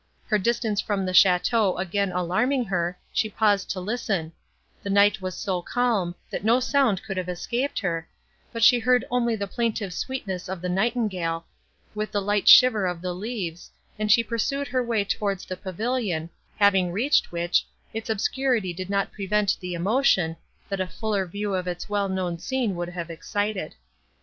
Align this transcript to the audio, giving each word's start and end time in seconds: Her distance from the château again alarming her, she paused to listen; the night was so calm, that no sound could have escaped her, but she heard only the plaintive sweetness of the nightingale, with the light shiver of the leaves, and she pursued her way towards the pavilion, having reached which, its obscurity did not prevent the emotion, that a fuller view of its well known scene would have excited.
Her 0.25 0.39
distance 0.39 0.81
from 0.81 1.05
the 1.05 1.11
château 1.11 1.79
again 1.79 2.11
alarming 2.11 2.65
her, 2.65 2.97
she 3.13 3.29
paused 3.29 3.69
to 3.69 3.79
listen; 3.79 4.31
the 4.81 4.89
night 4.89 5.21
was 5.21 5.37
so 5.37 5.61
calm, 5.61 6.15
that 6.31 6.43
no 6.43 6.59
sound 6.59 7.03
could 7.03 7.17
have 7.17 7.29
escaped 7.29 7.77
her, 7.81 8.07
but 8.51 8.63
she 8.63 8.79
heard 8.79 9.05
only 9.11 9.35
the 9.35 9.45
plaintive 9.45 9.93
sweetness 9.93 10.49
of 10.49 10.59
the 10.59 10.69
nightingale, 10.69 11.45
with 11.93 12.11
the 12.11 12.19
light 12.19 12.47
shiver 12.47 12.87
of 12.87 12.99
the 13.01 13.13
leaves, 13.13 13.69
and 13.99 14.11
she 14.11 14.23
pursued 14.23 14.67
her 14.69 14.81
way 14.83 15.05
towards 15.05 15.45
the 15.45 15.55
pavilion, 15.55 16.31
having 16.57 16.91
reached 16.91 17.31
which, 17.31 17.63
its 17.93 18.09
obscurity 18.09 18.73
did 18.73 18.89
not 18.89 19.11
prevent 19.11 19.55
the 19.59 19.75
emotion, 19.75 20.35
that 20.67 20.81
a 20.81 20.87
fuller 20.87 21.27
view 21.27 21.53
of 21.53 21.67
its 21.67 21.87
well 21.89 22.09
known 22.09 22.39
scene 22.39 22.75
would 22.75 22.89
have 22.89 23.11
excited. 23.11 23.75